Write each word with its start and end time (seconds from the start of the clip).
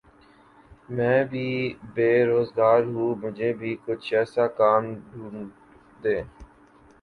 میں 0.89 1.23
بھی 1.25 1.47
بے 1.95 2.09
روزگار 2.25 2.79
ہوں 2.85 3.15
مجھے 3.21 3.51
بھی 3.59 3.75
کچھ 3.85 4.13
ایسا 4.13 4.47
کام 4.57 4.83
ڈھونڈ 5.05 5.49
دیں 6.03 6.21